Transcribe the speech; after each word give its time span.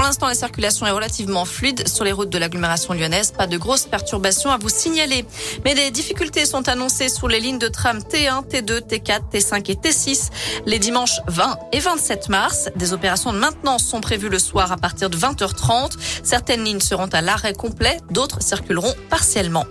Pour 0.00 0.06
l'instant, 0.06 0.28
la 0.28 0.34
circulation 0.34 0.86
est 0.86 0.92
relativement 0.92 1.44
fluide 1.44 1.86
sur 1.86 2.04
les 2.06 2.12
routes 2.12 2.30
de 2.30 2.38
l'agglomération 2.38 2.94
lyonnaise. 2.94 3.32
Pas 3.32 3.46
de 3.46 3.58
grosses 3.58 3.84
perturbations 3.84 4.50
à 4.50 4.56
vous 4.56 4.70
signaler. 4.70 5.26
Mais 5.62 5.74
des 5.74 5.90
difficultés 5.90 6.46
sont 6.46 6.70
annoncées 6.70 7.10
sur 7.10 7.28
les 7.28 7.38
lignes 7.38 7.58
de 7.58 7.68
tram 7.68 7.98
T1, 7.98 8.48
T2, 8.48 8.80
T4, 8.80 9.20
T5 9.30 9.70
et 9.70 9.74
T6 9.74 10.30
les 10.64 10.78
dimanches 10.78 11.20
20 11.26 11.58
et 11.72 11.80
27 11.80 12.30
mars. 12.30 12.70
Des 12.76 12.94
opérations 12.94 13.34
de 13.34 13.38
maintenance 13.38 13.84
sont 13.84 14.00
prévues 14.00 14.30
le 14.30 14.38
soir 14.38 14.72
à 14.72 14.78
partir 14.78 15.10
de 15.10 15.18
20h30. 15.18 15.98
Certaines 16.22 16.64
lignes 16.64 16.80
seront 16.80 17.08
à 17.08 17.20
l'arrêt 17.20 17.52
complet, 17.52 17.98
d'autres 18.10 18.42
circuleront 18.42 18.94
partiellement. 19.10 19.66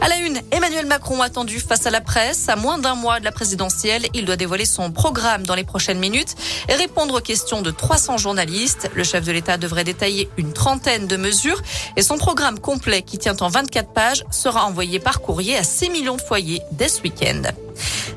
À 0.00 0.08
la 0.08 0.16
une, 0.18 0.40
Emmanuel 0.50 0.86
Macron 0.86 1.22
attendu 1.22 1.60
face 1.60 1.86
à 1.86 1.90
la 1.90 2.00
presse. 2.00 2.48
À 2.48 2.56
moins 2.56 2.78
d'un 2.78 2.94
mois 2.94 3.20
de 3.20 3.24
la 3.24 3.32
présidentielle, 3.32 4.06
il 4.14 4.24
doit 4.24 4.36
dévoiler 4.36 4.64
son 4.64 4.90
programme 4.90 5.44
dans 5.44 5.54
les 5.54 5.64
prochaines 5.64 5.98
minutes 5.98 6.34
et 6.68 6.74
répondre 6.74 7.18
aux 7.18 7.20
questions 7.20 7.62
de 7.62 7.70
300 7.70 8.18
journalistes. 8.18 8.90
Le 8.94 9.04
chef 9.04 9.24
de 9.24 9.32
l'État 9.32 9.56
devrait 9.56 9.84
détailler 9.84 10.28
une 10.36 10.52
trentaine 10.52 11.06
de 11.06 11.16
mesures 11.16 11.62
et 11.96 12.02
son 12.02 12.18
programme 12.18 12.58
complet, 12.58 13.02
qui 13.02 13.18
tient 13.18 13.36
en 13.40 13.48
24 13.48 13.92
pages, 13.92 14.24
sera 14.30 14.64
envoyé 14.66 14.98
par 14.98 15.20
courrier 15.20 15.56
à 15.56 15.62
6 15.62 15.90
millions 15.90 16.16
de 16.16 16.22
foyers 16.22 16.60
dès 16.72 16.88
ce 16.88 17.02
week-end. 17.02 17.42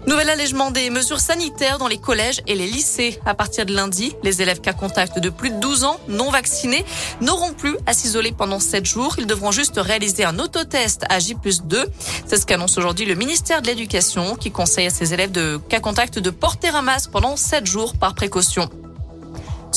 Nouvel 0.07 0.29
allègement 0.29 0.71
des 0.71 0.89
mesures 0.89 1.19
sanitaires 1.19 1.79
dans 1.79 1.89
les 1.89 1.97
collèges 1.97 2.41
et 2.47 2.55
les 2.55 2.65
lycées. 2.65 3.19
À 3.25 3.35
partir 3.35 3.65
de 3.65 3.73
lundi, 3.73 4.15
les 4.23 4.41
élèves 4.41 4.61
cas 4.61 4.71
contact 4.71 5.19
de 5.19 5.29
plus 5.29 5.49
de 5.49 5.59
12 5.59 5.83
ans 5.83 5.99
non 6.07 6.31
vaccinés 6.31 6.85
n'auront 7.19 7.51
plus 7.51 7.75
à 7.85 7.91
s'isoler 7.91 8.31
pendant 8.31 8.61
7 8.61 8.85
jours. 8.85 9.15
Ils 9.17 9.27
devront 9.27 9.51
juste 9.51 9.73
réaliser 9.75 10.23
un 10.23 10.39
autotest 10.39 11.03
à 11.09 11.19
J 11.19 11.35
2. 11.65 11.85
C'est 12.25 12.37
ce 12.37 12.45
qu'annonce 12.45 12.77
aujourd'hui 12.77 13.05
le 13.05 13.15
ministère 13.15 13.61
de 13.61 13.67
l'Éducation 13.67 14.37
qui 14.37 14.49
conseille 14.49 14.87
à 14.87 14.91
ses 14.91 15.13
élèves 15.13 15.33
de 15.33 15.59
cas 15.67 15.81
contact 15.81 16.19
de 16.19 16.29
porter 16.29 16.69
un 16.69 16.81
masque 16.81 17.11
pendant 17.11 17.35
7 17.35 17.65
jours 17.65 17.97
par 17.97 18.15
précaution. 18.15 18.69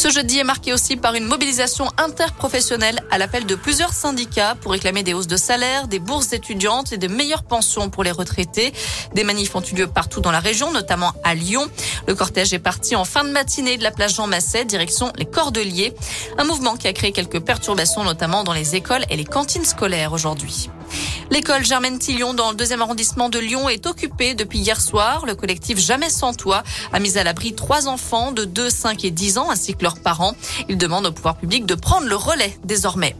Ce 0.00 0.08
jeudi 0.08 0.38
est 0.38 0.44
marqué 0.44 0.72
aussi 0.72 0.96
par 0.96 1.14
une 1.14 1.26
mobilisation 1.26 1.86
interprofessionnelle 1.98 3.00
à 3.10 3.18
l'appel 3.18 3.44
de 3.44 3.54
plusieurs 3.54 3.92
syndicats 3.92 4.54
pour 4.58 4.72
réclamer 4.72 5.02
des 5.02 5.12
hausses 5.12 5.26
de 5.26 5.36
salaire, 5.36 5.88
des 5.88 5.98
bourses 5.98 6.32
étudiantes 6.32 6.94
et 6.94 6.96
de 6.96 7.06
meilleures 7.06 7.42
pensions 7.42 7.90
pour 7.90 8.02
les 8.02 8.10
retraités. 8.10 8.72
Des 9.14 9.24
manifs 9.24 9.54
ont 9.54 9.60
eu 9.60 9.74
lieu 9.74 9.86
partout 9.86 10.22
dans 10.22 10.30
la 10.30 10.40
région, 10.40 10.72
notamment 10.72 11.12
à 11.22 11.34
Lyon. 11.34 11.68
Le 12.06 12.14
cortège 12.14 12.54
est 12.54 12.58
parti 12.58 12.96
en 12.96 13.04
fin 13.04 13.24
de 13.24 13.28
matinée 13.28 13.76
de 13.76 13.82
la 13.82 13.90
place 13.90 14.14
Jean 14.14 14.26
Masset, 14.26 14.64
direction 14.64 15.12
les 15.18 15.26
Cordeliers. 15.26 15.92
Un 16.38 16.44
mouvement 16.44 16.76
qui 16.76 16.88
a 16.88 16.94
créé 16.94 17.12
quelques 17.12 17.40
perturbations, 17.40 18.02
notamment 18.02 18.42
dans 18.42 18.54
les 18.54 18.76
écoles 18.76 19.04
et 19.10 19.16
les 19.16 19.26
cantines 19.26 19.66
scolaires 19.66 20.14
aujourd'hui. 20.14 20.70
L'école 21.30 21.64
Germaine 21.64 21.98
Tillion 22.00 22.34
dans 22.34 22.50
le 22.50 22.56
deuxième 22.56 22.82
arrondissement 22.82 23.28
de 23.28 23.38
Lyon 23.38 23.68
est 23.68 23.86
occupée 23.86 24.34
depuis 24.34 24.58
hier 24.58 24.80
soir. 24.80 25.24
Le 25.26 25.36
collectif 25.36 25.78
Jamais 25.78 26.10
sans 26.10 26.34
toit 26.34 26.64
a 26.92 26.98
mis 26.98 27.18
à 27.18 27.24
l'abri 27.24 27.54
trois 27.54 27.86
enfants 27.86 28.32
de 28.32 28.44
2, 28.44 28.68
5 28.68 29.04
et 29.04 29.12
10 29.12 29.38
ans 29.38 29.48
ainsi 29.48 29.74
que 29.74 29.84
leurs 29.84 30.00
parents. 30.00 30.34
Il 30.68 30.76
demande 30.76 31.06
au 31.06 31.12
pouvoir 31.12 31.36
public 31.36 31.66
de 31.66 31.76
prendre 31.76 32.08
le 32.08 32.16
relais 32.16 32.58
désormais. 32.64 33.14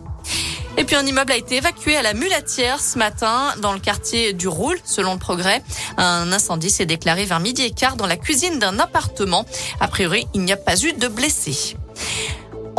Et 0.77 0.83
puis 0.85 0.97
un 0.97 1.07
immeuble 1.07 1.31
a 1.31 1.37
été 1.37 1.57
évacué 1.57 1.97
à 1.97 2.03
la 2.03 2.15
Mulatière 2.15 2.81
ce 2.81 2.99
matin 2.99 3.55
dans 3.63 3.73
le 3.73 3.79
quartier 3.79 4.33
du 4.33 4.49
Roule, 4.49 4.79
selon 4.85 5.13
le 5.13 5.19
progrès. 5.19 5.63
Un 5.97 6.33
incendie 6.33 6.71
s'est 6.71 6.87
déclaré 6.87 7.27
vers 7.27 7.39
midi 7.39 7.63
et 7.63 7.71
quart 7.71 7.95
dans 7.95 8.07
la 8.07 8.17
cuisine 8.17 8.59
d'un 8.59 8.81
appartement. 8.81 9.47
A 9.79 9.87
priori, 9.87 10.27
il 10.35 10.43
n'y 10.43 10.53
a 10.53 10.57
pas 10.57 10.77
eu 10.83 10.93
de 10.95 11.07
blessés. 11.07 11.77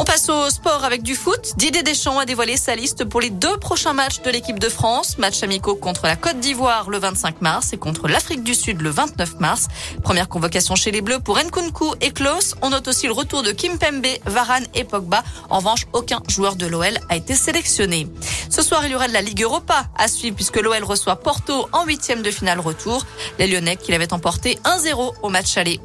On 0.01 0.03
passe 0.03 0.29
au 0.29 0.49
sport 0.49 0.83
avec 0.83 1.03
du 1.03 1.13
foot. 1.13 1.53
Didier 1.57 1.83
Deschamps 1.83 2.17
a 2.17 2.25
dévoilé 2.25 2.57
sa 2.57 2.75
liste 2.75 3.05
pour 3.05 3.21
les 3.21 3.29
deux 3.29 3.55
prochains 3.57 3.93
matchs 3.93 4.23
de 4.23 4.31
l'équipe 4.31 4.57
de 4.57 4.67
France. 4.67 5.19
Match 5.19 5.43
amicaux 5.43 5.75
contre 5.75 6.07
la 6.07 6.15
Côte 6.15 6.39
d'Ivoire 6.39 6.89
le 6.89 6.97
25 6.97 7.39
mars 7.41 7.71
et 7.71 7.77
contre 7.77 8.07
l'Afrique 8.07 8.43
du 8.43 8.55
Sud 8.55 8.81
le 8.81 8.89
29 8.89 9.39
mars. 9.39 9.67
Première 10.01 10.27
convocation 10.27 10.73
chez 10.73 10.89
les 10.89 11.01
Bleus 11.01 11.19
pour 11.19 11.37
Nkunku 11.37 11.93
et 12.01 12.09
Klaus. 12.09 12.55
On 12.63 12.71
note 12.71 12.87
aussi 12.87 13.05
le 13.05 13.13
retour 13.13 13.43
de 13.43 13.51
Kim 13.51 13.77
Pembe, 13.77 14.07
Varane 14.25 14.65
et 14.73 14.85
Pogba. 14.85 15.23
En 15.51 15.59
revanche, 15.59 15.85
aucun 15.93 16.23
joueur 16.27 16.55
de 16.55 16.65
l'OL 16.65 16.97
a 17.09 17.15
été 17.15 17.35
sélectionné. 17.35 18.07
Ce 18.49 18.63
soir, 18.63 18.83
il 18.87 18.93
y 18.93 18.95
aura 18.95 19.07
de 19.07 19.13
la 19.13 19.21
Ligue 19.21 19.43
Europa 19.43 19.85
à 19.99 20.07
suivre 20.07 20.35
puisque 20.35 20.59
l'OL 20.59 20.83
reçoit 20.83 21.17
Porto 21.17 21.69
en 21.73 21.85
huitième 21.85 22.23
de 22.23 22.31
finale 22.31 22.59
retour. 22.59 23.05
Les 23.37 23.45
Lyonnais 23.45 23.75
qui 23.75 23.91
l'avaient 23.91 24.13
emporté 24.13 24.57
1-0 24.65 25.13
au 25.21 25.29
match 25.29 25.57
aller. 25.57 25.79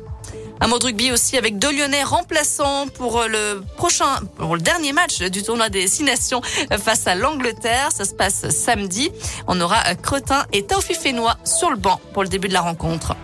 Un 0.61 0.69
mot 0.69 0.79
de 0.79 0.85
rugby 0.87 1.13
aussi 1.13 1.37
avec 1.37 1.59
deux 1.59 1.71
Lyonnais 1.71 2.03
remplaçants 2.03 2.87
pour 2.89 3.23
le 3.29 3.63
prochain, 3.77 4.21
pour 4.37 4.57
le 4.57 4.63
dernier 4.63 4.93
match 4.93 5.21
du 5.21 5.43
tournoi 5.43 5.69
des 5.69 5.87
Six 5.87 6.05
Nations 6.05 6.41
face 6.79 7.07
à 7.07 7.15
l'Angleterre. 7.15 7.91
Ça 7.93 8.05
se 8.05 8.15
passe 8.15 8.49
samedi. 8.51 9.11
On 9.47 9.61
aura 9.61 9.95
Cretin 9.97 10.45
et 10.53 10.65
Taufi 10.65 10.95
Fénois 10.95 11.37
sur 11.45 11.71
le 11.71 11.77
banc 11.77 12.01
pour 12.13 12.23
le 12.23 12.29
début 12.29 12.49
de 12.49 12.55
la 12.55 12.63
rencontre. 12.63 13.15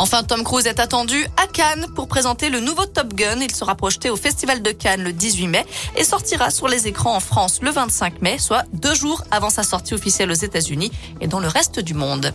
Enfin, 0.00 0.22
Tom 0.22 0.44
Cruise 0.44 0.66
est 0.66 0.78
attendu 0.78 1.26
à 1.36 1.48
Cannes 1.48 1.88
pour 1.96 2.06
présenter 2.06 2.50
le 2.50 2.60
nouveau 2.60 2.86
Top 2.86 3.14
Gun. 3.14 3.40
Il 3.40 3.52
sera 3.52 3.74
projeté 3.74 4.10
au 4.10 4.16
Festival 4.16 4.62
de 4.62 4.70
Cannes 4.70 5.02
le 5.02 5.12
18 5.12 5.48
mai 5.48 5.66
et 5.96 6.04
sortira 6.04 6.50
sur 6.50 6.68
les 6.68 6.86
écrans 6.86 7.16
en 7.16 7.20
France 7.20 7.58
le 7.62 7.70
25 7.72 8.22
mai, 8.22 8.38
soit 8.38 8.62
deux 8.72 8.94
jours 8.94 9.24
avant 9.32 9.50
sa 9.50 9.64
sortie 9.64 9.94
officielle 9.94 10.30
aux 10.30 10.34
États-Unis 10.34 10.92
et 11.20 11.26
dans 11.26 11.40
le 11.40 11.48
reste 11.48 11.80
du 11.80 11.94
monde. 11.94 12.32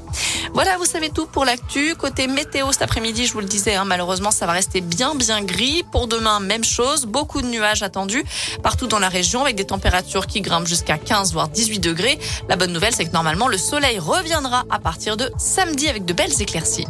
Voilà, 0.53 0.75
vous 0.78 0.84
savez 0.84 1.09
tout 1.09 1.25
pour 1.25 1.46
l'actu. 1.46 1.96
Côté 1.96 2.28
météo 2.28 2.74
cet 2.74 2.81
après-midi, 2.81 3.28
je 3.28 3.31
vous 3.31 3.40
le 3.40 3.46
disais, 3.46 3.75
hein, 3.75 3.85
malheureusement, 3.85 4.31
ça 4.31 4.45
va 4.45 4.51
rester 4.51 4.81
bien, 4.81 5.16
bien 5.16 5.41
gris. 5.41 5.84
Pour 5.90 6.07
demain, 6.07 6.41
même 6.41 6.66
chose. 6.66 7.06
Beaucoup 7.06 7.41
de 7.41 7.47
nuages 7.47 7.81
attendus 7.81 8.25
partout 8.62 8.88
dans 8.88 9.00
la 9.00 9.09
région 9.09 9.41
avec 9.41 9.56
des 9.56 9.66
températures 9.66 10.28
qui 10.28 10.41
grimpent 10.41 10.68
jusqu'à 10.68 10.97
15 10.97 11.31
voire 11.31 11.47
18 11.47 11.80
degrés. 11.80 12.19
La 12.50 12.57
bonne 12.57 12.74
nouvelle, 12.74 12.94
c'est 12.94 13.06
que 13.06 13.13
normalement, 13.13 13.47
le 13.47 13.57
soleil 13.57 14.00
reviendra 14.00 14.66
à 14.69 14.80
partir 14.80 15.16
de 15.16 15.31
samedi 15.38 15.88
avec 15.88 16.03
de 16.03 16.12
belles 16.12 16.41
éclaircies. 16.41 16.88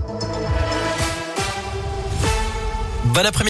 Bon 3.14 3.28
après 3.28 3.42